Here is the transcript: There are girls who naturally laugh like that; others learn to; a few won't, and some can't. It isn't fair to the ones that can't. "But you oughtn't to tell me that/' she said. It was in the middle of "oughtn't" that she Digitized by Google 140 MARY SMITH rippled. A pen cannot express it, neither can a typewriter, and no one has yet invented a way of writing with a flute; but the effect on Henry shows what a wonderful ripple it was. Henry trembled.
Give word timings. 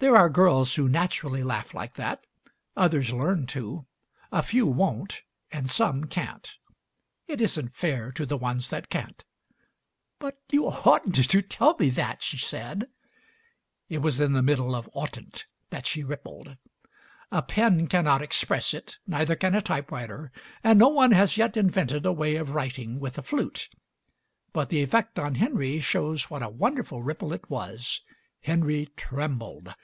There 0.00 0.16
are 0.16 0.30
girls 0.30 0.76
who 0.76 0.88
naturally 0.88 1.42
laugh 1.42 1.74
like 1.74 1.94
that; 1.94 2.24
others 2.76 3.12
learn 3.12 3.46
to; 3.46 3.84
a 4.30 4.44
few 4.44 4.64
won't, 4.64 5.22
and 5.50 5.68
some 5.68 6.04
can't. 6.04 6.48
It 7.26 7.40
isn't 7.40 7.74
fair 7.74 8.12
to 8.12 8.24
the 8.24 8.36
ones 8.36 8.70
that 8.70 8.90
can't. 8.90 9.24
"But 10.20 10.40
you 10.52 10.66
oughtn't 10.70 11.16
to 11.28 11.42
tell 11.42 11.74
me 11.80 11.90
that/' 11.90 12.22
she 12.22 12.36
said. 12.36 12.86
It 13.88 13.98
was 13.98 14.20
in 14.20 14.34
the 14.34 14.40
middle 14.42 14.76
of 14.76 14.88
"oughtn't" 14.94 15.46
that 15.70 15.84
she 15.84 16.04
Digitized 16.04 16.06
by 16.10 16.14
Google 16.14 16.32
140 17.30 17.32
MARY 17.32 17.42
SMITH 17.42 17.42
rippled. 17.42 17.42
A 17.42 17.42
pen 17.42 17.86
cannot 17.88 18.22
express 18.22 18.72
it, 18.74 18.98
neither 19.04 19.34
can 19.34 19.56
a 19.56 19.60
typewriter, 19.60 20.30
and 20.62 20.78
no 20.78 20.90
one 20.90 21.10
has 21.10 21.36
yet 21.36 21.56
invented 21.56 22.06
a 22.06 22.12
way 22.12 22.36
of 22.36 22.50
writing 22.50 23.00
with 23.00 23.18
a 23.18 23.22
flute; 23.24 23.68
but 24.52 24.68
the 24.68 24.80
effect 24.84 25.18
on 25.18 25.34
Henry 25.34 25.80
shows 25.80 26.30
what 26.30 26.44
a 26.44 26.48
wonderful 26.48 27.02
ripple 27.02 27.32
it 27.32 27.50
was. 27.50 28.02
Henry 28.42 28.88
trembled. 28.96 29.74